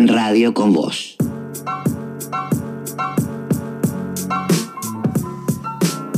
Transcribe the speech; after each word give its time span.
en 0.00 0.08
Radio 0.08 0.54
con 0.54 0.72
Vos. 0.72 1.16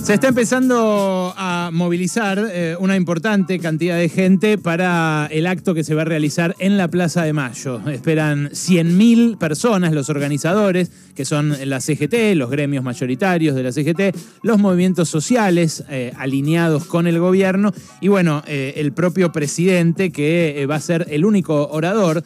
Se 0.03 0.15
está 0.15 0.29
empezando 0.29 1.35
a 1.37 1.71
movilizar 1.73 2.39
eh, 2.53 2.77
una 2.79 2.95
importante 2.97 3.59
cantidad 3.59 3.97
de 3.97 4.09
gente 4.09 4.57
para 4.57 5.29
el 5.33 5.49
acto 5.49 5.75
que 5.75 5.83
se 5.83 5.95
va 5.97 6.03
a 6.03 6.05
realizar 6.05 6.55
en 6.61 6.77
la 6.77 6.87
Plaza 6.89 7.25
de 7.25 7.33
Mayo. 7.33 7.81
Esperan 7.89 8.51
100.000 8.51 9.39
personas, 9.39 9.93
los 9.93 10.11
organizadores, 10.11 10.93
que 11.15 11.25
son 11.25 11.55
la 11.65 11.81
CGT, 11.81 12.35
los 12.35 12.51
gremios 12.51 12.85
mayoritarios 12.85 13.55
de 13.55 13.63
la 13.63 13.73
CGT, 13.73 14.17
los 14.43 14.59
movimientos 14.59 15.09
sociales 15.09 15.85
eh, 15.89 16.13
alineados 16.17 16.85
con 16.85 17.07
el 17.07 17.19
gobierno 17.19 17.73
y 18.01 18.09
bueno, 18.09 18.43
eh, 18.47 18.75
el 18.77 18.93
propio 18.93 19.33
presidente 19.33 20.11
que 20.11 20.67
va 20.71 20.77
a 20.77 20.81
ser 20.81 21.07
el 21.11 21.25
único 21.25 21.69
orador 21.69 22.25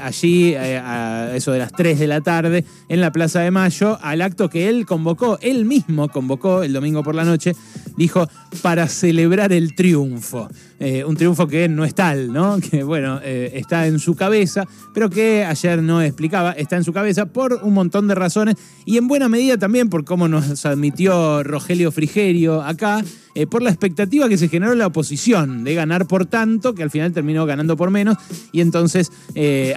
allí 0.00 0.54
a 0.54 1.32
eso 1.34 1.52
de 1.52 1.58
las 1.58 1.72
3 1.72 1.98
de 1.98 2.06
la 2.06 2.22
tarde 2.22 2.64
en 2.88 3.00
la 3.00 3.12
Plaza 3.12 3.40
de 3.40 3.50
Mayo 3.50 3.98
al 4.02 4.22
acto 4.22 4.48
que 4.48 4.68
él 4.68 4.86
convocó, 4.86 5.38
él 5.42 5.64
mismo 5.64 6.08
convocó 6.08 6.62
el 6.62 6.72
domingo 6.72 7.02
por 7.02 7.14
la 7.14 7.24
noche, 7.24 7.52
dijo, 7.96 8.28
para 8.62 8.88
celebrar 8.88 9.52
el 9.52 9.74
triunfo. 9.74 10.48
Eh, 10.78 11.04
un 11.04 11.16
triunfo 11.16 11.48
que 11.48 11.68
no 11.68 11.84
es 11.84 11.94
tal, 11.94 12.32
¿no? 12.32 12.58
Que 12.70 12.82
bueno, 12.82 13.20
eh, 13.22 13.52
está 13.54 13.86
en 13.86 13.98
su 13.98 14.14
cabeza, 14.14 14.64
pero 14.92 15.08
que 15.08 15.44
ayer 15.44 15.82
no 15.82 16.02
explicaba, 16.02 16.52
está 16.52 16.76
en 16.76 16.84
su 16.84 16.92
cabeza 16.92 17.26
por 17.26 17.54
un 17.62 17.72
montón 17.72 18.08
de 18.08 18.14
razones 18.14 18.56
y 18.84 18.98
en 18.98 19.08
buena 19.08 19.28
medida 19.28 19.56
también 19.56 19.88
por 19.88 20.04
cómo 20.04 20.28
nos 20.28 20.66
admitió 20.66 21.42
Rogelio 21.42 21.92
Frigerio 21.92 22.62
acá, 22.62 23.02
eh, 23.36 23.46
por 23.46 23.62
la 23.62 23.70
expectativa 23.70 24.28
que 24.28 24.36
se 24.36 24.48
generó 24.48 24.72
en 24.72 24.78
la 24.78 24.88
oposición 24.88 25.62
de 25.62 25.74
ganar 25.74 26.08
por 26.08 26.26
tanto, 26.26 26.74
que 26.74 26.82
al 26.82 26.90
final 26.90 27.12
terminó 27.12 27.46
ganando 27.46 27.76
por 27.76 27.90
menos, 27.90 28.16
y 28.50 28.60
entonces 28.60 29.12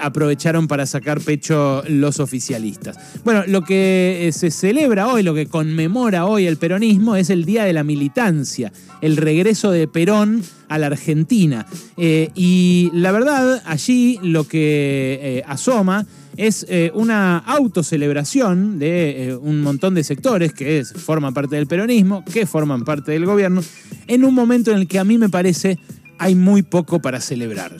aprovecharon 0.02 0.68
para 0.68 0.86
sacar 0.86 1.20
pecho 1.22 1.84
los 1.88 2.20
oficialistas. 2.20 2.98
Bueno, 3.24 3.44
lo 3.46 3.64
que 3.64 4.32
se 4.34 4.50
celebra 4.50 5.08
hoy, 5.08 5.22
lo 5.22 5.34
que 5.34 5.46
conmemora 5.46 6.26
hoy 6.26 6.48
el 6.48 6.58
peronismo 6.58 7.16
es 7.16 7.30
el 7.30 7.46
Día 7.46 7.66
de 7.66 7.74
la 7.74 7.84
Militancia, 7.84 8.72
el 9.02 9.18
regreso 9.18 9.72
de 9.72 9.88
Perón 9.88 10.44
a 10.70 10.78
la 10.78 10.88
Argentina. 10.88 11.66
Eh, 11.98 12.30
y 12.36 12.92
la 12.94 13.12
verdad, 13.12 13.62
allí 13.66 14.20
lo 14.22 14.46
que 14.46 15.20
eh, 15.22 15.44
asoma 15.48 16.06
es 16.40 16.66
eh, 16.70 16.90
una 16.94 17.38
autocelebración 17.40 18.80
de 18.80 19.38
un 19.42 19.62
montón 19.62 19.94
de 19.94 20.06
sectores 20.06 20.54
que 20.54 20.86
forman 20.86 21.34
parte 21.34 21.58
del 21.58 21.68
peronismo, 21.68 22.24
que 22.24 22.46
forman 22.46 22.86
parte 22.86 23.12
del 23.12 23.26
gobierno, 23.26 23.62
en 24.08 24.24
un 24.24 24.34
momento 24.34 24.72
en 24.72 24.78
el 24.78 24.88
que 24.88 25.00
a 25.00 25.04
mí 25.04 25.18
me 25.18 25.28
parece 25.28 25.78
hay 26.18 26.36
muy 26.36 26.64
poco 26.64 27.02
para 27.02 27.20
celebrar. 27.20 27.76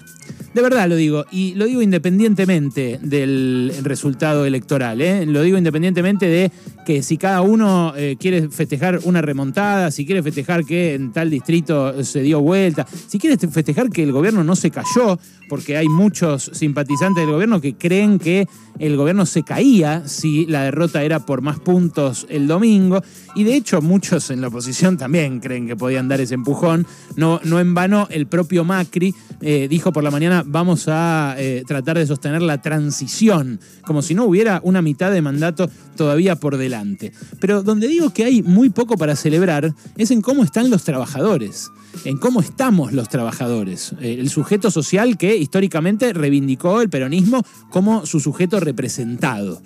De 0.54 0.64
verdad 0.64 0.90
lo 0.90 0.96
digo, 0.96 1.26
y 1.32 1.54
lo 1.54 1.66
digo 1.66 1.82
independientemente 1.82 3.00
del 3.04 3.72
resultado 3.84 4.46
electoral, 4.46 5.00
¿eh? 5.00 5.26
lo 5.28 5.44
digo 5.44 5.60
independientemente 5.60 6.26
de 6.26 6.52
que 6.86 7.04
si 7.04 7.18
cada 7.18 7.42
uno 7.42 7.94
eh, 7.96 8.18
quiere 8.20 8.50
festejar 8.50 9.00
una 9.04 9.22
remontada, 9.22 9.92
si 9.92 10.08
quiere 10.08 10.24
festejar 10.24 10.66
que 10.66 10.96
en 10.96 11.12
tal 11.12 11.30
distrito 11.30 12.04
se 12.04 12.24
dio 12.24 12.42
vuelta, 12.42 12.88
si 13.08 13.20
quiere 13.20 13.38
festejar 13.38 13.92
que 13.92 14.02
el 14.02 14.12
gobierno 14.12 14.44
no 14.44 14.56
se 14.56 14.72
cayó, 14.72 15.20
porque 15.50 15.78
hay 15.78 15.88
muchos 15.88 16.50
simpatizantes 16.54 17.24
del 17.24 17.34
gobierno 17.34 17.62
que 17.62 17.76
creen 17.76 18.18
que 18.18 18.48
el 18.80 18.98
gobierno 18.98 19.26
se 19.26 19.44
caía 19.44 20.08
si 20.08 20.46
la 20.46 20.64
derrota 20.64 21.04
era 21.04 21.26
por 21.26 21.42
más 21.42 21.60
puntos 21.60 22.26
el 22.30 22.48
domingo, 22.48 23.04
y 23.36 23.44
de 23.44 23.56
hecho 23.56 23.82
muchos 23.82 24.32
en 24.32 24.42
la 24.42 24.48
oposición 24.48 24.98
también 24.98 25.40
creen 25.40 25.68
que 25.68 25.76
podían 25.76 26.08
dar 26.08 26.22
ese 26.22 26.34
empujón. 26.34 26.88
No, 27.16 27.40
no 27.44 27.60
en 27.60 27.74
vano 27.74 28.08
el 28.10 28.28
propio 28.28 28.64
Macri 28.64 29.14
eh, 29.42 29.68
dijo 29.70 29.92
por 29.92 30.04
la 30.04 30.12
mañana 30.12 30.39
vamos 30.46 30.86
a 30.88 31.36
eh, 31.38 31.64
tratar 31.68 31.98
de 31.98 32.08
sostener 32.08 32.42
la 32.42 32.62
transición, 32.62 33.60
como 33.86 34.02
si 34.02 34.14
no 34.16 34.26
hubiera 34.26 34.62
una 34.64 34.82
mitad 34.82 35.12
de 35.12 35.22
mandato 35.22 35.70
todavía 35.96 36.36
por 36.36 36.58
delante. 36.58 37.12
Pero 37.40 37.64
donde 37.64 37.88
digo 37.88 38.12
que 38.12 38.26
hay 38.26 38.42
muy 38.42 38.70
poco 38.70 38.98
para 38.98 39.16
celebrar 39.16 39.74
es 39.98 40.12
en 40.12 40.22
cómo 40.22 40.44
están 40.44 40.70
los 40.70 40.84
trabajadores 40.84 41.70
en 42.06 42.18
cómo 42.18 42.40
estamos 42.40 42.94
los 42.94 43.10
trabajadores. 43.10 43.94
Eh, 44.00 44.18
el 44.20 44.30
sujeto 44.30 44.70
social 44.70 45.18
que 45.18 45.36
históricamente 45.36 46.14
reivindicó 46.14 46.82
el 46.82 46.90
peronismo 46.90 47.44
como 47.72 48.06
su 48.06 48.20
sujeto 48.20 48.60
representado. 48.60 49.60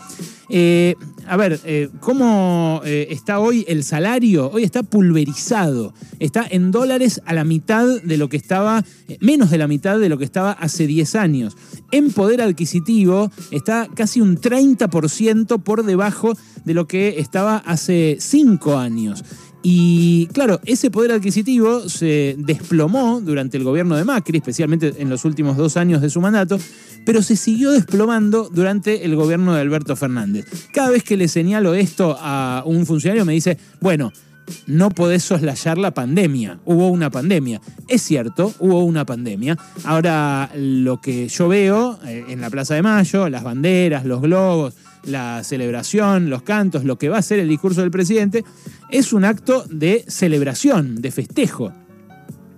Eh, 0.49 0.95
a 1.27 1.35
ver, 1.37 1.89
¿cómo 1.99 2.81
está 2.85 3.39
hoy 3.39 3.65
el 3.67 3.83
salario? 3.83 4.49
Hoy 4.51 4.63
está 4.63 4.83
pulverizado. 4.83 5.93
Está 6.19 6.45
en 6.49 6.71
dólares 6.71 7.21
a 7.25 7.33
la 7.33 7.43
mitad 7.43 8.01
de 8.01 8.17
lo 8.17 8.29
que 8.29 8.37
estaba, 8.37 8.83
menos 9.19 9.49
de 9.49 9.57
la 9.57 9.67
mitad 9.67 9.99
de 9.99 10.09
lo 10.09 10.17
que 10.17 10.25
estaba 10.25 10.51
hace 10.63 10.87
10 10.87 11.15
años. 11.15 11.57
En 11.91 12.11
poder 12.11 12.41
adquisitivo 12.41 13.31
está 13.51 13.87
casi 13.93 14.21
un 14.21 14.39
30% 14.39 15.61
por 15.61 15.83
debajo 15.83 16.33
de 16.65 16.73
lo 16.73 16.87
que 16.87 17.19
estaba 17.19 17.57
hace 17.57 18.17
5 18.19 18.77
años. 18.77 19.23
Y 19.65 20.27
claro, 20.33 20.59
ese 20.65 20.91
poder 20.91 21.13
adquisitivo 21.13 21.87
se 21.87 22.35
desplomó 22.37 23.21
durante 23.21 23.55
el 23.55 23.63
gobierno 23.63 23.95
de 23.95 24.03
Macri, 24.03 24.39
especialmente 24.39 24.93
en 24.97 25.09
los 25.09 25.23
últimos 25.23 25.55
dos 25.55 25.77
años 25.77 26.01
de 26.01 26.09
su 26.09 26.19
mandato, 26.19 26.59
pero 27.05 27.21
se 27.21 27.37
siguió 27.37 27.71
desplomando 27.71 28.49
durante 28.53 29.05
el 29.05 29.15
gobierno 29.15 29.53
de 29.53 29.61
Alberto 29.61 29.95
Fernández. 29.95 30.45
Cada 30.73 30.89
vez 30.89 31.03
que 31.03 31.15
le 31.15 31.29
señalo 31.29 31.75
esto 31.75 32.17
a 32.19 32.63
un 32.65 32.85
funcionario 32.85 33.23
me 33.23 33.33
dice, 33.33 33.57
bueno, 33.79 34.11
no 34.67 34.89
podés 34.89 35.23
soslayar 35.23 35.77
la 35.77 35.93
pandemia. 35.93 36.59
Hubo 36.65 36.89
una 36.89 37.09
pandemia. 37.09 37.61
Es 37.87 38.01
cierto, 38.01 38.53
hubo 38.59 38.83
una 38.83 39.05
pandemia. 39.05 39.57
Ahora, 39.83 40.49
lo 40.55 41.01
que 41.01 41.27
yo 41.27 41.47
veo 41.47 41.99
eh, 42.05 42.25
en 42.29 42.41
la 42.41 42.49
Plaza 42.49 42.75
de 42.75 42.81
Mayo, 42.81 43.29
las 43.29 43.43
banderas, 43.43 44.05
los 44.05 44.21
globos, 44.21 44.73
la 45.05 45.43
celebración, 45.43 46.29
los 46.29 46.43
cantos, 46.43 46.83
lo 46.83 46.97
que 46.97 47.09
va 47.09 47.17
a 47.17 47.21
ser 47.21 47.39
el 47.39 47.49
discurso 47.49 47.81
del 47.81 47.91
presidente, 47.91 48.43
es 48.89 49.13
un 49.13 49.25
acto 49.25 49.65
de 49.69 50.05
celebración, 50.07 51.01
de 51.01 51.11
festejo. 51.11 51.73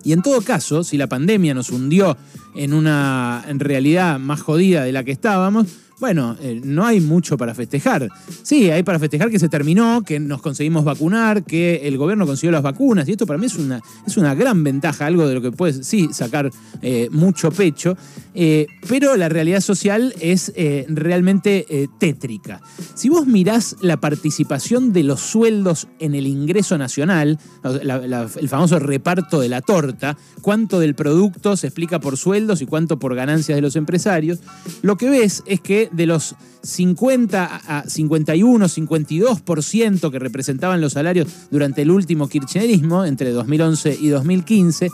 Y 0.03 0.13
en 0.13 0.22
todo 0.22 0.41
caso, 0.41 0.84
si 0.84 0.97
la 0.97 1.07
pandemia 1.07 1.56
nos 1.56 1.72
hundió 1.72 2.16
en 2.56 2.74
una 2.74 3.44
realidad 3.50 4.19
más 4.19 4.41
jodida 4.41 4.84
de 4.84 4.91
la 4.91 5.03
que 5.03 5.12
estábamos, 5.12 5.66
bueno, 6.00 6.35
eh, 6.41 6.61
no 6.63 6.85
hay 6.85 7.00
mucho 7.00 7.38
para 7.38 7.56
festejar. 7.56 8.09
Sí, 8.44 8.69
hay 8.69 8.83
para 8.83 9.00
festejar 9.00 9.29
que 9.29 9.39
se 9.39 9.50
terminó, 9.50 10.03
que 10.03 10.19
nos 10.19 10.41
conseguimos 10.41 10.83
vacunar, 10.83 11.44
que 11.44 11.88
el 11.88 11.97
gobierno 11.97 12.25
consiguió 12.25 12.51
las 12.51 12.63
vacunas, 12.63 13.07
y 13.07 13.11
esto 13.11 13.25
para 13.25 13.39
mí 13.39 13.45
es 13.45 13.56
una, 13.56 13.81
es 14.06 14.17
una 14.17 14.35
gran 14.35 14.63
ventaja, 14.63 15.06
algo 15.06 15.28
de 15.28 15.35
lo 15.35 15.41
que 15.41 15.51
puedes, 15.51 15.85
sí, 15.88 16.09
sacar 16.11 16.51
eh, 16.81 17.07
mucho 17.11 17.51
pecho, 17.51 17.97
eh, 18.33 18.67
pero 18.89 19.16
la 19.16 19.29
realidad 19.29 19.61
social 19.61 20.13
es 20.19 20.51
realmente 20.88 21.88
tétrica. 22.00 22.62
Si 22.94 23.09
vos 23.09 23.25
mirás 23.27 23.77
la 23.81 23.97
participación 23.97 24.94
de 24.94 25.03
los 25.03 25.22
sueldos 25.22 25.88
en 26.00 26.16
el 26.16 26.27
ingreso 26.27 26.77
nacional, 26.77 27.39
el 27.63 28.50
famoso 28.50 28.79
reparto 28.79 29.39
de 29.39 29.50
la 29.50 29.62
torta, 29.62 30.17
cuánto 30.41 30.79
del 30.79 30.95
producto 30.95 31.57
se 31.57 31.67
explica 31.67 32.00
por 32.00 32.17
sueldos 32.17 32.62
y 32.62 32.66
cuánto 32.66 33.00
por 33.00 33.16
ganancias 33.16 33.56
de 33.56 33.62
los 33.62 33.75
empresarios, 33.75 34.39
lo 34.81 34.97
que 34.97 35.09
ves 35.09 35.44
es 35.45 35.62
que 35.62 35.84
de 35.91 36.06
los 36.06 36.35
50 36.63 37.62
a 37.68 37.84
51, 37.88 38.66
52% 38.66 40.12
que 40.12 40.19
representaban 40.19 40.81
los 40.81 40.94
salarios 40.94 41.28
durante 41.51 41.84
el 41.84 41.91
último 41.91 42.28
kirchnerismo, 42.28 43.06
entre 43.06 43.31
2011 43.31 43.97
y 44.00 44.09
2015, 44.09 44.90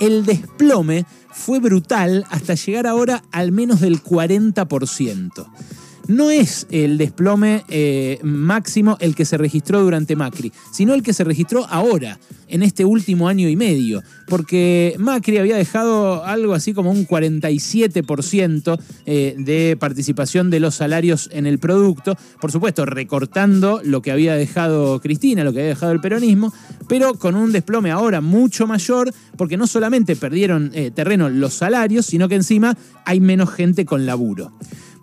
el 0.00 0.24
desplome 0.24 1.06
fue 1.32 1.60
brutal 1.60 2.24
hasta 2.30 2.54
llegar 2.54 2.86
ahora 2.86 3.22
al 3.30 3.52
menos 3.52 3.80
del 3.80 4.02
40% 4.02 5.46
no 6.12 6.30
es 6.30 6.66
el 6.70 6.98
desplome 6.98 7.64
eh, 7.68 8.18
máximo 8.22 8.96
el 9.00 9.14
que 9.14 9.24
se 9.24 9.38
registró 9.38 9.80
durante 9.80 10.14
Macri, 10.14 10.52
sino 10.72 10.94
el 10.94 11.02
que 11.02 11.14
se 11.14 11.24
registró 11.24 11.66
ahora, 11.70 12.18
en 12.48 12.62
este 12.62 12.84
último 12.84 13.28
año 13.28 13.48
y 13.48 13.56
medio, 13.56 14.02
porque 14.26 14.94
Macri 14.98 15.38
había 15.38 15.56
dejado 15.56 16.22
algo 16.22 16.52
así 16.52 16.74
como 16.74 16.90
un 16.90 17.06
47% 17.06 18.78
eh, 19.06 19.34
de 19.38 19.76
participación 19.80 20.50
de 20.50 20.60
los 20.60 20.74
salarios 20.74 21.30
en 21.32 21.46
el 21.46 21.58
producto, 21.58 22.14
por 22.42 22.52
supuesto 22.52 22.84
recortando 22.84 23.80
lo 23.82 24.02
que 24.02 24.12
había 24.12 24.34
dejado 24.34 25.00
Cristina, 25.00 25.44
lo 25.44 25.54
que 25.54 25.60
había 25.60 25.70
dejado 25.70 25.92
el 25.92 26.00
peronismo, 26.02 26.52
pero 26.88 27.14
con 27.14 27.36
un 27.36 27.52
desplome 27.52 27.90
ahora 27.90 28.20
mucho 28.20 28.66
mayor, 28.66 29.14
porque 29.38 29.56
no 29.56 29.66
solamente 29.66 30.14
perdieron 30.14 30.72
eh, 30.74 30.90
terreno 30.90 31.30
los 31.30 31.54
salarios, 31.54 32.04
sino 32.04 32.28
que 32.28 32.34
encima 32.34 32.76
hay 33.06 33.20
menos 33.20 33.50
gente 33.50 33.86
con 33.86 34.04
laburo. 34.04 34.52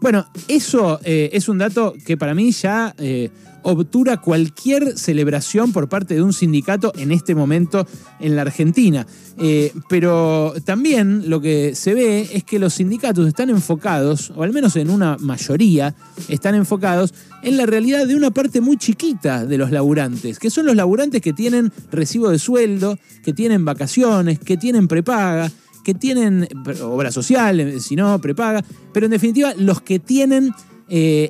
Bueno, 0.02 0.26
eso 0.48 1.00
eh, 1.04 1.30
es 1.34 1.50
un 1.50 1.58
dato 1.58 1.94
que 2.06 2.16
para 2.16 2.34
mí 2.34 2.52
ya 2.52 2.96
eh, 2.98 3.30
obtura 3.64 4.18
cualquier 4.18 4.98
celebración 4.98 5.74
por 5.74 5.90
parte 5.90 6.16
de 6.16 6.22
un 6.22 6.34
sindicato 6.34 6.94
en 6.96 7.12
este 7.12 7.36
momento 7.36 7.86
en 8.20 8.36
la 8.36 8.44
Argentina. 8.44 9.06
Eh, 9.38 9.74
pero 9.88 10.54
también 10.66 11.30
lo 11.30 11.42
que 11.42 11.76
se 11.76 11.94
ve 11.94 12.30
es 12.34 12.44
que 12.44 12.60
los 12.60 12.76
sindicatos 12.76 13.28
están 13.28 13.50
enfocados, 13.50 14.32
o 14.36 14.44
al 14.44 14.54
menos 14.54 14.76
en 14.76 14.90
una 14.90 15.18
mayoría, 15.20 15.96
están 16.28 16.56
enfocados 16.56 17.14
en 17.44 17.58
la 17.58 17.66
realidad 17.66 18.08
de 18.08 18.16
una 18.16 18.32
parte 18.32 18.62
muy 18.62 18.78
chiquita 18.78 19.46
de 19.46 19.58
los 19.58 19.72
laburantes, 19.72 20.40
que 20.40 20.50
son 20.50 20.66
los 20.66 20.76
laburantes 20.76 21.22
que 21.22 21.34
tienen 21.34 21.72
recibo 21.92 22.30
de 22.30 22.40
sueldo, 22.40 22.98
que 23.24 23.34
tienen 23.34 23.66
vacaciones, 23.66 24.40
que 24.40 24.58
tienen 24.58 24.88
prepaga, 24.88 25.52
que 25.84 25.94
tienen 25.94 26.48
obra 26.84 27.12
social, 27.12 27.80
si 27.80 27.96
no, 27.96 28.20
prepaga, 28.20 28.64
pero 28.94 29.06
en 29.06 29.12
definitiva 29.12 29.54
los 29.58 29.82
que 29.82 30.00
tienen 30.00 30.52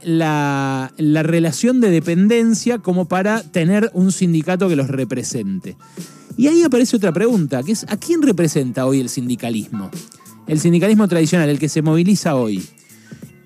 la, 0.03 0.93
la, 0.97 1.23
relación 1.23 1.81
de 1.81 1.89
dependencia 1.89 2.79
como 2.79 3.05
para 3.05 3.43
tener 3.43 3.91
un 3.93 4.11
sindicato 4.11 4.69
que 4.69 4.75
los 4.77 4.87
represente. 4.87 5.75
Y 6.37 6.47
ahí 6.47 6.63
aparece 6.63 6.95
otra 6.95 7.11
pregunta, 7.11 7.61
que 7.63 7.73
es 7.73 7.85
¿a 7.89 7.97
quién 7.97 8.21
representa 8.21 8.85
hoy 8.85 9.01
el 9.01 9.09
sindicalismo? 9.09 9.91
El 10.47 10.59
sindicalismo 10.59 11.07
tradicional, 11.07 11.49
el 11.49 11.59
que 11.59 11.67
se 11.67 11.81
moviliza 11.81 12.35
hoy. 12.35 12.63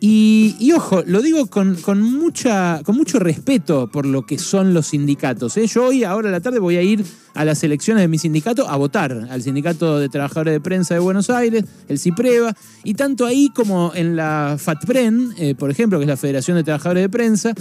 Y, 0.05 0.69
ojo, 0.75 1.01
lo 1.07 1.21
digo 1.21 1.45
con, 1.47 1.77
mucha, 2.01 2.81
con 2.83 2.97
mucho 2.97 3.19
respeto 3.19 3.87
por 3.87 4.05
lo 4.05 4.25
que 4.25 4.37
son 4.37 4.73
los 4.73 4.87
sindicatos. 4.87 5.55
¿eh? 5.55 5.65
Yo 5.65 5.85
hoy, 5.85 6.03
ahora 6.03 6.27
a 6.27 6.31
la 6.33 6.41
tarde, 6.41 6.59
voy 6.59 6.75
a 6.75 6.81
ir 6.81 7.05
a 7.33 7.45
las 7.45 7.63
elecciones 7.63 8.01
de 8.01 8.09
mi 8.09 8.17
sindicato 8.17 8.67
a 8.67 8.75
votar, 8.75 9.29
al 9.29 9.41
Sindicato 9.41 9.99
de 9.99 10.09
Trabajadores 10.09 10.55
de 10.55 10.59
Prensa 10.59 10.93
de 10.93 10.99
Buenos 10.99 11.29
Aires, 11.29 11.63
el 11.87 11.99
CIPREVA, 11.99 12.53
y 12.83 12.95
tanto 12.95 13.25
ahí 13.25 13.47
como 13.55 13.93
en 13.95 14.17
la 14.17 14.57
FATPREN, 14.59 15.35
eh, 15.37 15.55
por 15.55 15.71
ejemplo, 15.71 15.99
que 15.99 16.03
es 16.03 16.09
la 16.09 16.17
Federación 16.17 16.57
de 16.57 16.65
Trabajadores 16.65 17.03
de 17.03 17.09
Prensa, 17.09 17.53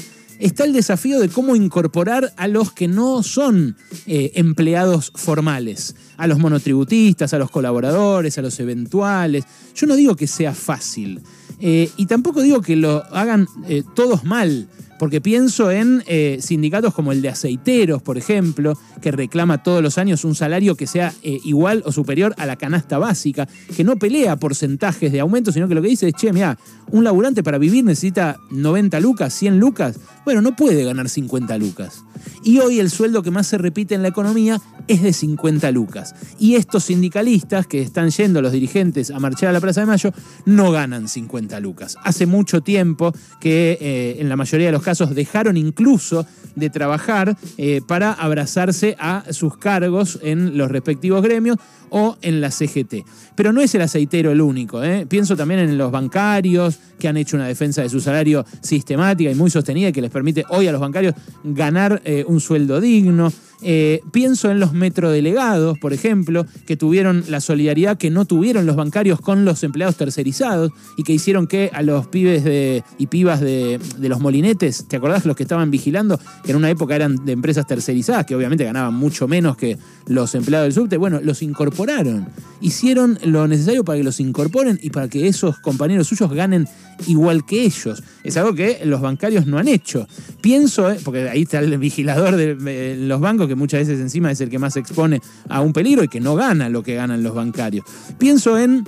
está 0.42 0.64
el 0.64 0.72
desafío 0.72 1.20
de 1.20 1.28
cómo 1.28 1.54
incorporar 1.54 2.32
a 2.36 2.48
los 2.48 2.72
que 2.72 2.88
no 2.88 3.22
son 3.22 3.76
eh, 4.06 4.32
empleados 4.34 5.12
formales, 5.14 5.94
a 6.16 6.26
los 6.26 6.38
monotributistas, 6.38 7.32
a 7.32 7.38
los 7.38 7.50
colaboradores, 7.50 8.36
a 8.38 8.42
los 8.42 8.58
eventuales. 8.58 9.44
Yo 9.74 9.86
no 9.86 9.94
digo 9.94 10.16
que 10.16 10.26
sea 10.26 10.52
fácil. 10.52 11.20
Eh, 11.60 11.90
y 11.96 12.06
tampoco 12.06 12.42
digo 12.42 12.60
que 12.60 12.74
lo 12.74 13.04
hagan 13.14 13.46
eh, 13.68 13.84
todos 13.94 14.24
mal, 14.24 14.68
porque 15.02 15.20
pienso 15.20 15.72
en 15.72 16.04
eh, 16.06 16.38
sindicatos 16.40 16.94
como 16.94 17.10
el 17.10 17.22
de 17.22 17.28
aceiteros, 17.28 18.00
por 18.02 18.18
ejemplo, 18.18 18.78
que 19.00 19.10
reclama 19.10 19.64
todos 19.64 19.82
los 19.82 19.98
años 19.98 20.24
un 20.24 20.36
salario 20.36 20.76
que 20.76 20.86
sea 20.86 21.12
igual 21.24 21.82
o 21.84 21.90
superior 21.90 22.36
a 22.38 22.46
la 22.46 22.54
canasta 22.54 22.98
básica, 22.98 23.48
que 23.76 23.82
no 23.82 23.96
pelea 23.96 24.36
porcentajes 24.36 25.10
de 25.10 25.18
aumento, 25.18 25.50
sino 25.50 25.66
que 25.66 25.74
lo 25.74 25.82
que 25.82 25.88
dice 25.88 26.06
es, 26.06 26.14
che, 26.14 26.32
mira, 26.32 26.56
un 26.92 27.02
laburante 27.02 27.42
para 27.42 27.58
vivir 27.58 27.82
necesita 27.84 28.36
90 28.52 29.00
lucas, 29.00 29.34
100 29.34 29.58
lucas, 29.58 29.98
bueno, 30.24 30.40
no 30.40 30.54
puede 30.54 30.84
ganar 30.84 31.08
50 31.08 31.58
lucas. 31.58 32.04
Y 32.44 32.60
hoy 32.60 32.78
el 32.78 32.90
sueldo 32.90 33.24
que 33.24 33.32
más 33.32 33.48
se 33.48 33.58
repite 33.58 33.96
en 33.96 34.02
la 34.02 34.08
economía 34.08 34.60
es 34.86 35.02
de 35.02 35.12
50 35.12 35.70
lucas. 35.72 36.14
Y 36.38 36.54
estos 36.54 36.84
sindicalistas 36.84 37.66
que 37.66 37.80
están 37.80 38.10
yendo 38.10 38.40
los 38.42 38.52
dirigentes 38.52 39.10
a 39.10 39.18
marchar 39.18 39.48
a 39.48 39.52
la 39.52 39.60
Plaza 39.60 39.80
de 39.80 39.86
Mayo 39.86 40.12
no 40.44 40.70
ganan 40.70 41.08
50 41.08 41.58
lucas. 41.60 41.96
Hace 42.04 42.26
mucho 42.26 42.60
tiempo 42.60 43.12
que 43.40 43.78
eh, 43.80 44.16
en 44.20 44.28
la 44.28 44.36
mayoría 44.36 44.66
de 44.66 44.72
los 44.72 44.82
casos 44.82 44.91
dejaron 44.98 45.56
incluso 45.56 46.26
de 46.54 46.70
trabajar 46.70 47.36
eh, 47.56 47.80
para 47.86 48.12
abrazarse 48.12 48.96
a 48.98 49.24
sus 49.30 49.56
cargos 49.56 50.18
en 50.22 50.56
los 50.56 50.70
respectivos 50.70 51.22
gremios 51.22 51.56
o 51.90 52.16
en 52.22 52.40
la 52.40 52.50
CGT. 52.50 53.04
Pero 53.34 53.52
no 53.52 53.60
es 53.60 53.74
el 53.74 53.82
aceitero 53.82 54.30
el 54.30 54.40
único. 54.40 54.82
¿eh? 54.82 55.06
Pienso 55.06 55.36
también 55.36 55.60
en 55.60 55.78
los 55.78 55.90
bancarios 55.90 56.78
que 56.98 57.08
han 57.08 57.16
hecho 57.16 57.36
una 57.36 57.46
defensa 57.46 57.82
de 57.82 57.88
su 57.88 58.00
salario 58.00 58.44
sistemática 58.60 59.30
y 59.30 59.34
muy 59.34 59.50
sostenida 59.50 59.92
que 59.92 60.02
les 60.02 60.10
permite 60.10 60.44
hoy 60.48 60.68
a 60.68 60.72
los 60.72 60.80
bancarios 60.80 61.14
ganar 61.42 62.00
un 62.26 62.40
sueldo 62.40 62.80
digno. 62.80 63.32
Eh, 63.62 64.02
pienso 64.10 64.50
en 64.50 64.60
los 64.60 64.72
metrodelegados, 64.72 65.78
por 65.78 65.92
ejemplo, 65.92 66.46
que 66.66 66.76
tuvieron 66.76 67.24
la 67.28 67.40
solidaridad 67.40 67.96
que 67.96 68.10
no 68.10 68.24
tuvieron 68.24 68.66
los 68.66 68.76
bancarios 68.76 69.20
con 69.20 69.44
los 69.44 69.62
empleados 69.62 69.96
tercerizados 69.96 70.72
y 70.96 71.04
que 71.04 71.12
hicieron 71.12 71.46
que 71.46 71.70
a 71.72 71.82
los 71.82 72.06
pibes 72.08 72.82
y 72.98 73.06
pibas 73.06 73.40
de, 73.40 73.80
los 73.98 74.20
molinetes, 74.20 74.86
¿te 74.88 74.96
acordás 74.96 75.26
los 75.26 75.36
que 75.36 75.44
estaban 75.44 75.70
vigilando? 75.70 76.18
Que 76.44 76.50
en 76.50 76.56
una 76.56 76.70
época 76.70 76.96
eran 76.96 77.24
de 77.24 77.32
empresas 77.32 77.66
tercerizadas, 77.66 78.26
que 78.26 78.34
obviamente 78.34 78.64
ganaban 78.64 78.94
mucho 78.94 79.28
menos 79.28 79.56
que 79.56 79.78
los 80.06 80.34
empleados 80.34 80.66
del 80.66 80.72
subte. 80.72 80.96
Bueno, 80.96 81.20
los 81.22 81.42
incorporaron. 81.42 82.28
Hicieron 82.60 83.18
lo 83.24 83.46
necesario 83.48 83.84
para 83.84 83.98
que 83.98 84.04
los 84.04 84.20
incorporen 84.20 84.78
y 84.82 84.90
para 84.90 85.08
que 85.08 85.28
esos 85.28 85.58
compañeros 85.58 86.08
suyos 86.08 86.32
ganen 86.32 86.68
igual 87.06 87.44
que 87.44 87.62
ellos. 87.62 88.02
Es 88.24 88.36
algo 88.36 88.54
que 88.54 88.80
los 88.84 89.00
bancarios 89.00 89.46
no 89.46 89.58
han 89.58 89.68
hecho. 89.68 90.06
Pienso, 90.40 90.90
eh, 90.90 90.98
porque 91.04 91.28
ahí 91.28 91.42
está 91.42 91.58
el 91.58 91.76
vigilador 91.78 92.36
de 92.36 92.96
los 92.96 93.20
bancos, 93.20 93.48
que 93.48 93.51
muchas 93.54 93.80
veces 93.80 94.00
encima 94.00 94.30
es 94.30 94.40
el 94.40 94.50
que 94.50 94.58
más 94.58 94.76
expone 94.76 95.20
a 95.48 95.60
un 95.60 95.72
peligro 95.72 96.04
y 96.04 96.08
que 96.08 96.20
no 96.20 96.34
gana 96.34 96.68
lo 96.68 96.82
que 96.82 96.94
ganan 96.94 97.22
los 97.22 97.34
bancarios. 97.34 97.84
Pienso 98.18 98.58
en 98.58 98.84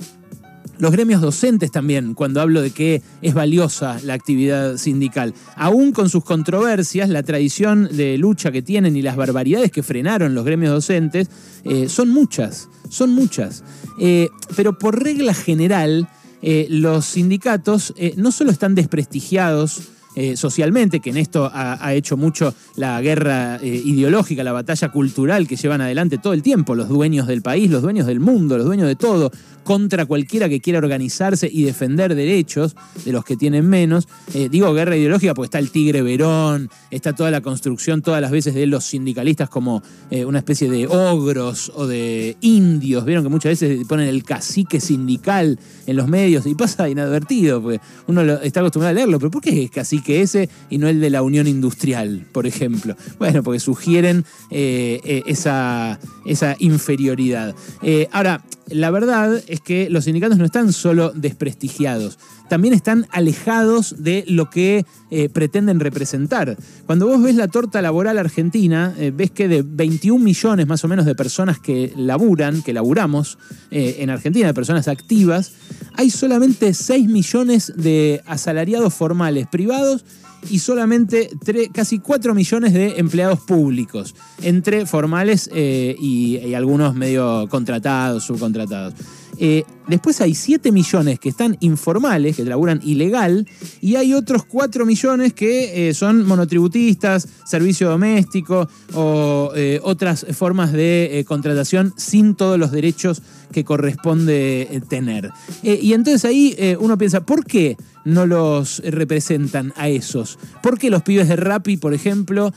los 0.77 0.91
gremios 0.91 1.21
docentes 1.21 1.71
también, 1.71 2.13
cuando 2.13 2.41
hablo 2.41 2.61
de 2.61 2.71
que 2.71 3.01
es 3.21 3.33
valiosa 3.33 3.97
la 4.03 4.13
actividad 4.13 4.77
sindical. 4.77 5.33
Aún 5.55 5.91
con 5.91 6.09
sus 6.09 6.23
controversias, 6.23 7.09
la 7.09 7.23
tradición 7.23 7.87
de 7.91 8.17
lucha 8.17 8.51
que 8.51 8.61
tienen 8.61 8.97
y 8.97 9.01
las 9.01 9.15
barbaridades 9.15 9.71
que 9.71 9.83
frenaron 9.83 10.35
los 10.35 10.45
gremios 10.45 10.73
docentes 10.73 11.29
eh, 11.63 11.87
son 11.87 12.09
muchas, 12.09 12.67
son 12.89 13.11
muchas. 13.11 13.63
Eh, 13.99 14.29
pero 14.55 14.77
por 14.77 15.01
regla 15.01 15.33
general, 15.33 16.09
eh, 16.41 16.67
los 16.69 17.05
sindicatos 17.05 17.93
no 18.17 18.31
solo 18.31 18.51
están 18.51 18.75
desprestigiados, 18.75 19.81
eh, 20.17 20.37
socialmente, 20.37 21.01
que 21.01 21.09
en 21.09 21.17
esto 21.17 21.51
ha, 21.53 21.93
hecho 21.93 22.15
mucho 22.15 22.53
la 22.77 23.01
guerra 23.01 23.57
eh, 23.57 23.67
ideológica, 23.67 24.45
la 24.45 24.53
batalla 24.53 24.89
cultural 24.89 25.45
que 25.45 25.57
llevan 25.57 25.81
adelante 25.81 26.17
todo 26.17 26.31
el 26.31 26.41
tiempo 26.41 26.73
los 26.73 26.87
dueños 26.87 27.27
del 27.27 27.41
país, 27.41 27.69
los 27.69 27.81
dueños 27.81 28.07
del 28.07 28.21
mundo, 28.21 28.57
los 28.57 28.65
dueños 28.65 28.87
de 28.87 28.95
todo, 28.95 29.29
contra 29.65 30.05
cualquiera 30.05 30.47
que 30.47 30.61
quiera 30.61 30.79
organizarse 30.79 31.49
y 31.51 31.63
defender 31.63 32.15
derechos 32.15 32.75
de 33.03 33.11
los 33.11 33.25
que 33.25 33.35
tienen 33.35 33.67
menos. 33.67 34.07
Eh, 34.33 34.47
digo 34.47 34.73
guerra 34.73 34.95
ideológica 34.95 35.33
porque 35.33 35.47
está 35.47 35.59
el 35.59 35.71
Tigre 35.71 36.01
Verón, 36.01 36.69
está 36.91 37.13
toda 37.13 37.29
la 37.29 37.41
construcción 37.41 38.01
todas 38.01 38.21
las 38.21 38.31
veces 38.31 38.53
de 38.53 38.67
los 38.67 38.85
sindicalistas 38.85 39.49
como 39.49 39.83
una 40.11 40.37
especie 40.37 40.69
de 40.69 40.87
ogros 40.87 41.73
o 41.75 41.87
de 41.87 42.37
indios. 42.41 43.03
Vieron 43.03 43.23
que 43.23 43.29
muchas 43.29 43.59
veces 43.59 43.85
ponen 43.85 44.07
el 44.07 44.23
cacique 44.23 44.79
sindical 44.79 45.59
en 45.87 45.95
los 45.97 46.07
medios 46.07 46.45
y 46.45 46.55
pasa 46.55 46.87
inadvertido, 46.87 47.61
porque 47.61 47.81
uno 48.07 48.21
está 48.21 48.61
acostumbrado 48.61 48.91
a 48.91 48.93
leerlo, 48.93 49.19
pero 49.19 49.31
¿por 49.31 49.41
qué 49.41 49.63
es 49.63 49.71
cacique? 49.71 50.04
Que 50.05 50.21
ese 50.21 50.49
y 50.69 50.77
no 50.77 50.87
el 50.87 51.01
de 51.01 51.09
la 51.09 51.23
Unión 51.23 51.47
Industrial, 51.47 52.25
por 52.31 52.47
ejemplo. 52.47 52.95
Bueno, 53.17 53.43
porque 53.43 53.59
sugieren 53.59 54.23
eh, 54.51 55.01
eh, 55.03 55.23
esa, 55.25 55.99
esa, 56.25 56.55
inferioridad. 56.59 57.55
Eh, 57.81 58.07
ahora, 58.11 58.41
la 58.67 58.91
verdad 58.91 59.41
es 59.47 59.61
que 59.61 59.89
los 59.89 60.05
sindicatos 60.05 60.37
no 60.37 60.45
están 60.45 60.73
solo 60.73 61.11
desprestigiados, 61.11 62.17
también 62.49 62.73
están 62.73 63.07
alejados 63.11 63.95
de 63.99 64.23
lo 64.27 64.49
que 64.49 64.85
pretenden 65.33 65.79
representar. 65.79 66.57
Cuando 66.85 67.07
vos 67.07 67.21
ves 67.21 67.35
la 67.35 67.47
torta 67.47 67.81
laboral 67.81 68.17
argentina, 68.17 68.93
ves 69.13 69.31
que 69.31 69.47
de 69.47 69.63
21 69.63 70.23
millones 70.23 70.67
más 70.67 70.83
o 70.83 70.87
menos 70.87 71.05
de 71.05 71.15
personas 71.15 71.59
que 71.59 71.93
laburan, 71.95 72.61
que 72.61 72.73
laburamos 72.73 73.37
en 73.71 74.09
Argentina, 74.09 74.47
de 74.47 74.53
personas 74.53 74.87
activas, 74.87 75.53
hay 75.93 76.09
solamente 76.09 76.73
6 76.73 77.07
millones 77.07 77.73
de 77.75 78.21
asalariados 78.25 78.93
formales 78.93 79.47
privados 79.47 80.05
y 80.49 80.59
solamente 80.59 81.29
casi 81.73 81.99
4 81.99 82.33
millones 82.33 82.73
de 82.73 82.99
empleados 82.99 83.39
públicos, 83.41 84.15
entre 84.41 84.85
formales 84.85 85.49
eh, 85.53 85.95
y, 85.99 86.53
algunos 86.53 86.95
medio 86.95 87.47
contratados, 87.49 88.23
subcontratados. 88.23 88.93
Eh, 89.37 89.65
después 89.87 90.21
hay 90.21 90.35
7 90.35 90.71
millones 90.71 91.19
que 91.19 91.29
están 91.29 91.57
informales, 91.59 92.35
que 92.35 92.45
laburan 92.45 92.79
ilegal, 92.83 93.47
y 93.81 93.95
hay 93.95 94.13
otros 94.13 94.45
4 94.45 94.85
millones 94.85 95.33
que 95.33 95.89
eh, 95.89 95.93
son 95.93 96.25
monotributistas, 96.25 97.27
servicio 97.45 97.89
doméstico 97.89 98.67
o 98.93 99.51
otras 99.81 100.25
formas 100.31 100.71
de 100.71 101.23
contratación 101.27 101.93
sin 101.97 102.35
todos 102.35 102.59
los 102.59 102.71
derechos 102.71 103.21
que 103.55 103.63
corresponde 103.63 104.67
eh, 104.69 104.81
tener. 104.87 105.31
Eh, 105.63 105.79
y 105.81 105.93
entonces 105.93 106.25
ahí 106.25 106.53
eh, 106.57 106.77
uno 106.79 106.97
piensa, 106.97 107.25
¿por 107.25 107.45
qué 107.45 107.77
no 108.03 108.25
los 108.25 108.79
representan 108.79 109.73
a 109.77 109.87
esos? 109.87 110.37
¿Por 110.61 110.77
qué 110.77 110.89
los 110.89 111.03
pibes 111.03 111.29
de 111.29 111.37
Rappi, 111.37 111.77
por 111.77 111.93
ejemplo, 111.93 112.53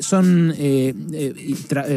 son, 0.00 0.54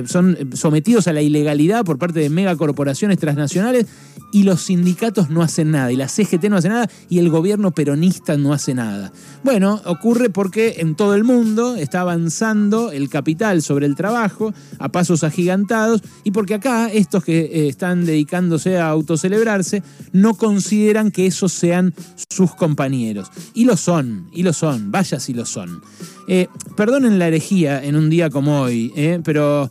son 0.08 0.38
sometidos 0.54 1.08
a 1.08 1.14
la 1.14 1.22
ilegalidad 1.22 1.86
por 1.86 2.00
parte 2.00 2.20
de 2.20 2.30
megacorporaciones 2.32 3.20
transnacionales 3.20 3.86
y 4.32 4.44
los 4.44 4.59
sindicatos 4.62 5.30
no 5.30 5.42
hacen 5.42 5.72
nada, 5.72 5.92
y 5.92 5.96
la 5.96 6.08
CGT 6.08 6.46
no 6.50 6.58
hace 6.58 6.70
nada, 6.70 6.89
y 7.10 7.20
el 7.20 7.30
gobierno 7.30 7.72
peronista 7.72 8.38
no 8.38 8.54
hace 8.54 8.74
nada? 8.74 9.12
Bueno, 9.44 9.82
ocurre 9.86 10.30
porque 10.30 10.75
en 10.78 10.96
todo 10.96 11.16
el 11.16 11.24
mundo 11.24 11.75
está 11.75 12.01
avanzando 12.01 12.92
el 12.92 13.10
capital 13.10 13.62
sobre 13.62 13.86
el 13.86 13.96
trabajo 13.96 14.54
a 14.78 14.89
pasos 14.89 15.24
agigantados, 15.24 16.04
y 16.24 16.32
porque 16.32 16.54
acá 16.54 16.89
estos 16.92 17.24
que 17.24 17.68
están 17.68 18.06
dedicados 18.06 18.20
dedicándose 18.20 18.78
a 18.78 18.89
autocelebrarse, 18.89 19.82
no 20.12 20.34
consideran 20.36 21.10
que 21.10 21.25
esos 21.25 21.54
sean 21.54 21.94
sus 22.30 22.54
compañeros. 22.54 23.32
Y 23.54 23.66
lo 23.66 23.78
son, 23.78 24.30
y 24.34 24.44
lo 24.44 24.51
son, 24.51 24.92
vaya 24.92 25.20
si 25.20 25.34
lo 25.34 25.46
son. 25.46 25.82
Eh, 26.28 26.48
perdonen 26.75 27.18
la 27.18 27.28
herejía 27.28 27.84
en 27.84 27.96
un 27.96 28.10
día 28.10 28.30
como 28.30 28.62
hoy, 28.62 28.92
eh, 28.96 29.20
pero... 29.24 29.70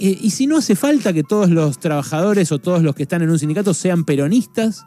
Eh, 0.00 0.18
¿Y 0.20 0.30
si 0.30 0.46
no 0.46 0.56
hace 0.56 0.74
falta 0.76 1.12
que 1.12 1.22
todos 1.22 1.50
los 1.50 1.78
trabajadores 1.78 2.50
o 2.52 2.58
todos 2.58 2.82
los 2.82 2.94
que 2.94 3.02
están 3.02 3.22
en 3.22 3.30
un 3.30 3.38
sindicato 3.38 3.74
sean 3.74 4.04
peronistas? 4.04 4.84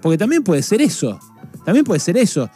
Porque 0.00 0.16
también 0.16 0.44
puede 0.44 0.62
ser 0.62 0.80
eso. 0.80 1.18
También 1.64 1.84
puede 1.84 2.00
ser 2.00 2.16
eso. 2.16 2.48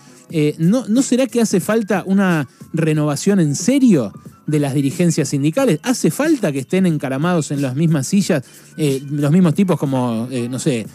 ¿no, 0.59 0.89
¿No 0.89 1.03
será 1.03 1.27
que 1.29 1.41
hace 1.41 1.61
falta 1.61 2.03
una 2.05 2.49
renovación 2.73 3.39
en 3.39 3.55
serio 3.55 4.13
de 4.47 4.61
las 4.61 4.75
dirigencias 4.75 5.29
sindicales. 5.29 5.81
¿Hace 5.83 6.11
falta 6.11 6.53
que 6.53 6.61
estén 6.61 6.87
encaramados 6.87 7.51
en 7.51 7.63
las 7.63 7.75
mismas 7.75 8.07
sillas 8.07 8.45
eh, 8.77 9.03
los 9.11 9.31
mismos 9.33 9.55
tipos 9.55 9.79
como, 9.79 10.29
eh, 10.31 10.49
no 10.49 10.59
sé, 10.59 10.87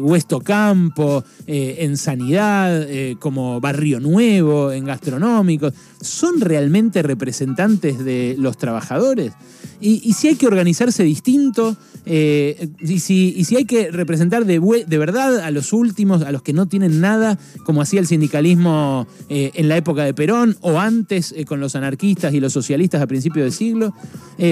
Huesto 0.00 0.40
Campo, 0.40 1.24
en 1.44 1.96
sanidad, 1.96 2.86
como 3.18 3.60
Barrio 3.60 3.98
Nuevo, 3.98 4.70
en 4.70 4.84
gastronómicos, 4.84 5.74
¿son 6.00 6.40
realmente 6.40 7.02
representantes 7.02 7.98
de 7.98 8.36
los 8.38 8.56
trabajadores? 8.56 9.32
Y, 9.80 10.12
si 10.12 10.28
hay 10.28 10.34
que 10.36 10.46
organizarse 10.46 11.02
distinto, 11.02 11.76
y, 12.04 12.98
si, 12.98 13.56
hay 13.56 13.64
que 13.64 13.90
representar 13.90 14.44
de, 14.44 14.58
verdad 14.98 15.40
a 15.40 15.50
los 15.50 15.72
últimos, 15.72 16.22
a 16.22 16.32
los 16.32 16.42
que 16.42 16.52
no 16.52 16.66
tienen 16.66 17.00
nada, 17.00 17.38
como 17.64 17.80
hacía 17.82 18.00
el 18.00 18.06
sindicalismo 18.06 19.06
en 19.28 19.68
la 19.68 19.76
época 19.76 20.04
de 20.04 20.12
Perón 20.12 20.56
o 20.60 20.78
antes 20.78 21.34
con 21.46 21.60
los 21.60 21.76
anarquistas 21.76 22.34
y 22.34 22.40
los 22.40 22.52
socialistas 22.52 23.00
a 23.00 23.06
principios 23.06 23.44
del 23.44 23.52
siglo, 23.52 23.94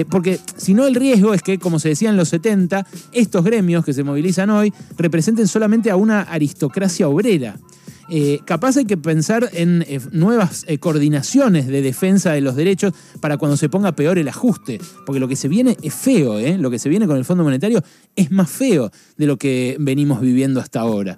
porque 0.09 0.39
si 0.57 0.73
no 0.73 0.87
el 0.87 0.95
riesgo 0.95 1.33
es 1.33 1.41
que, 1.41 1.59
como 1.59 1.79
se 1.79 1.89
decía 1.89 2.09
en 2.09 2.17
los 2.17 2.29
70, 2.29 2.85
estos 3.11 3.43
gremios 3.43 3.85
que 3.85 3.93
se 3.93 4.03
movilizan 4.03 4.49
hoy 4.49 4.73
representen 4.97 5.47
solamente 5.47 5.91
a 5.91 5.95
una 5.95 6.21
aristocracia 6.21 7.07
obrera. 7.07 7.57
Eh, 8.09 8.39
capaz 8.43 8.77
hay 8.77 8.85
que 8.85 8.97
pensar 8.97 9.49
en 9.53 9.85
eh, 9.87 9.99
nuevas 10.11 10.65
eh, 10.67 10.79
coordinaciones 10.79 11.67
de 11.67 11.81
defensa 11.81 12.31
de 12.31 12.41
los 12.41 12.55
derechos 12.55 12.93
para 13.21 13.37
cuando 13.37 13.55
se 13.55 13.69
ponga 13.69 13.91
peor 13.91 14.17
el 14.17 14.27
ajuste, 14.27 14.79
porque 15.05 15.19
lo 15.19 15.27
que 15.27 15.35
se 15.35 15.47
viene 15.47 15.77
es 15.83 15.93
feo, 15.93 16.39
lo 16.57 16.71
que 16.71 16.79
se 16.79 16.89
viene 16.89 17.05
con 17.05 17.17
el 17.17 17.25
Fondo 17.25 17.43
Monetario 17.43 17.83
es 18.15 18.31
más 18.31 18.49
feo 18.49 18.91
de 19.17 19.27
lo 19.27 19.37
que 19.37 19.77
venimos 19.79 20.21
viviendo 20.21 20.59
hasta 20.59 20.79
ahora. 20.79 21.17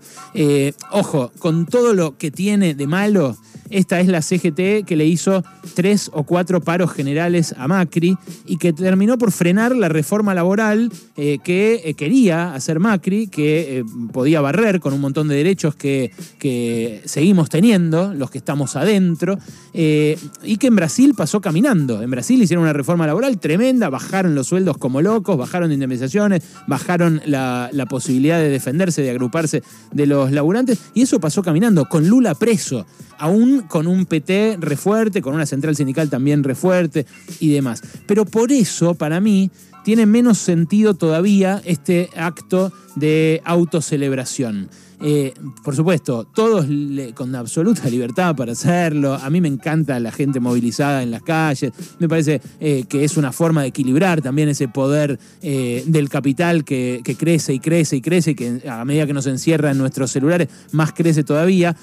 ojo, 0.91 1.31
con 1.39 1.65
todo 1.65 1.93
lo 1.93 2.17
que 2.17 2.31
tiene 2.31 2.75
de 2.75 2.87
malo, 2.87 3.37
esta 3.69 4.01
es 4.01 4.07
la 4.07 4.21
CGT 4.21 4.85
que 4.85 4.95
le 4.97 5.05
hizo 5.05 5.43
tres 5.75 6.09
o 6.13 6.23
cuatro 6.23 6.59
paros 6.59 6.91
generales 6.91 7.55
a 7.57 7.67
Macri 7.67 8.17
y 8.45 8.57
que 8.57 8.73
terminó 8.73 9.17
por 9.17 9.31
frenar 9.31 9.75
la 9.75 9.87
reforma 9.87 10.33
laboral 10.33 10.91
que 11.15 11.95
quería 11.97 12.53
hacer 12.53 12.79
Macri, 12.79 13.27
que 13.27 13.83
podía 14.11 14.41
barrer 14.41 14.79
con 14.79 14.93
un 14.93 15.01
montón 15.01 15.27
de 15.29 15.35
derechos 15.35 15.75
que, 15.75 16.11
que 16.37 16.80
seguimos 17.05 17.49
teniendo, 17.49 18.13
los 18.13 18.29
que 18.29 18.37
estamos 18.37 18.75
adentro, 18.75 19.37
eh, 19.73 20.17
y 20.43 20.57
que 20.57 20.67
en 20.67 20.75
Brasil 20.75 21.13
pasó 21.15 21.41
caminando. 21.41 22.01
En 22.01 22.11
Brasil 22.11 22.41
hicieron 22.41 22.63
una 22.63 22.73
reforma 22.73 23.07
laboral 23.07 23.39
tremenda, 23.39 23.89
bajaron 23.89 24.35
los 24.35 24.47
sueldos 24.47 24.77
como 24.77 25.01
locos, 25.01 25.37
bajaron 25.37 25.69
de 25.69 25.75
indemnizaciones, 25.75 26.43
bajaron 26.67 27.21
la, 27.25 27.69
posibilidad 27.89 28.39
de 28.39 28.49
defenderse, 28.49 29.01
de 29.01 29.09
agruparse 29.09 29.63
de 29.91 30.05
los 30.05 30.31
laburantes, 30.31 30.79
y 30.93 31.01
eso 31.01 31.19
pasó 31.19 31.43
caminando, 31.43 31.85
con 31.85 32.07
Lula 32.07 32.35
preso, 32.35 32.85
aún 33.17 33.61
con 33.67 33.87
un 33.87 34.05
PT 34.05 34.57
refuerte, 34.59 35.21
con 35.21 35.33
una 35.33 35.45
central 35.45 35.75
sindical 35.75 36.09
también 36.09 36.43
refuerte 36.43 37.05
y 37.39 37.51
demás. 37.51 37.81
Pero 38.05 38.25
por 38.25 38.51
eso, 38.51 38.95
para 38.95 39.19
mí, 39.19 39.51
tiene 39.83 40.05
menos 40.05 40.37
sentido 40.37 40.93
todavía 40.93 41.61
este 41.65 42.09
acto 42.15 42.71
de 42.95 43.41
autocelebración. 43.45 44.69
Eh, 45.03 45.33
por 45.63 45.75
supuesto, 45.75 46.25
todos 46.25 46.67
con 47.15 47.35
absoluta 47.35 47.89
libertad 47.89 48.35
para 48.35 48.51
hacerlo. 48.51 49.15
A 49.15 49.29
mí 49.29 49.41
me 49.41 49.47
encanta 49.47 49.99
la 49.99 50.11
gente 50.11 50.39
movilizada 50.39 51.01
en 51.01 51.09
las 51.09 51.23
calles. 51.23 51.71
Me 51.99 52.07
parece 52.07 52.39
eh, 52.59 52.83
que 52.87 53.03
es 53.03 53.17
una 53.17 53.31
forma 53.31 53.63
de 53.63 53.69
equilibrar 53.69 54.21
también 54.21 54.49
ese 54.49 54.67
poder 54.67 55.19
eh, 55.41 55.83
del 55.87 56.09
capital 56.09 56.63
que, 56.63 57.01
crece 57.17 57.53
y 57.53 57.59
crece 57.59 57.95
y 57.95 58.01
crece 58.01 58.31
y 58.31 58.35
que 58.35 58.69
a 58.69 58.85
medida 58.85 59.07
que 59.07 59.13
nos 59.13 59.25
encierra 59.25 59.71
en 59.71 59.77
nuestros 59.77 60.11
celulares, 60.11 60.47
más 60.71 60.93
crece 60.93 61.23
todavía. 61.23 61.75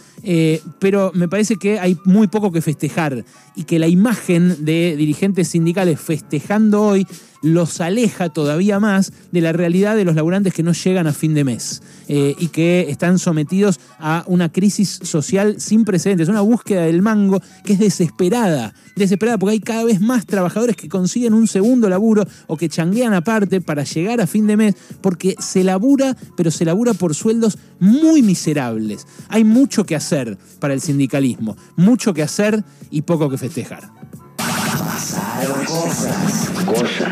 pero 0.79 1.11
me 1.15 1.29
parece 1.29 1.57
que 1.57 1.79
hay 1.79 1.99
muy 2.05 2.29
poco 2.29 2.53
que 2.53 2.63
festejar 2.63 3.25
y 3.57 3.65
que 3.65 3.79
la 3.79 3.89
imagen 3.89 4.65
de 4.65 4.95
dirigentes 4.97 5.49
sindicales 5.49 6.01
festejando 6.01 6.83
hoy 6.83 7.07
los 7.43 7.81
aleja 7.81 8.31
todavía 8.31 8.81
más 8.81 9.13
de 9.31 9.41
la 9.41 9.53
realidad 9.53 9.97
de 9.97 10.05
los 10.05 10.15
laburantes 10.15 10.55
que 10.55 10.63
no 10.63 10.73
llegan 10.73 11.07
a 11.07 11.13
fin 11.13 11.35
de 11.35 11.45
mes 11.45 11.83
y 12.09 12.49
que 12.49 12.87
están 13.09 13.19
sometidos 13.19 13.81
a 13.99 14.23
una 14.27 14.51
crisis 14.51 15.01
social 15.03 15.59
sin 15.59 15.87
precedentes, 15.87 16.29
una 16.29 16.43
búsqueda 16.43 16.83
del 16.83 17.01
mango 17.01 17.41
que 17.65 17.73
es 17.73 17.79
desesperada, 17.79 18.75
desesperada 18.97 19.39
porque 19.39 19.53
hay 19.53 19.61
cada 19.61 19.85
vez 19.85 20.01
más 20.01 20.27
trabajadores 20.27 20.77
que 20.77 20.91
consiguen 20.91 21.33
un 21.33 21.49
segundo 21.49 21.89
laburo 21.89 22.27
o 22.49 22.59
que 22.59 22.69
changuean 22.69 23.15
aparte 23.15 23.63
para 23.63 23.85
llegar 23.85 24.21
a 24.21 24.27
fin 24.27 24.47
de 24.47 24.59
mes 24.59 24.75
porque 25.01 25.37
se 25.39 25.65
labura, 25.65 26.15
pero 26.37 26.51
se 26.51 26.67
labura 26.67 26.93
por 26.93 27.15
sueldos 27.15 27.57
muy 27.81 28.21
miserables. 28.21 29.07
Hay 29.29 29.45
mucho 29.45 29.85
que 29.85 29.97
hacer 29.97 30.37
para 30.61 30.75
el 30.75 30.83
sindicalismo, 30.83 31.57
mucho 31.77 32.13
que 32.13 32.23
hacer 32.23 32.63
y 32.91 33.03
poco 33.03 33.31
que 33.31 33.39
festejar. 33.39 33.91
Pasaron 34.37 35.65
cosas. 35.65 36.51
Cosas. 36.67 37.09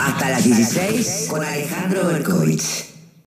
Hasta 0.00 0.30
las 0.30 0.44
16 0.44 1.26
con 1.28 1.44
Alejandro 1.44 2.06
Berkovich. 2.06 2.95